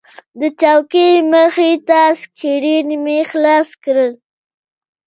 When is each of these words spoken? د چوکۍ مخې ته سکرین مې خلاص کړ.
د 0.39 0.41
چوکۍ 0.61 1.11
مخې 1.31 1.71
ته 1.87 1.99
سکرین 2.21 2.87
مې 3.03 3.19
خلاص 3.31 3.69
کړ. 3.83 3.97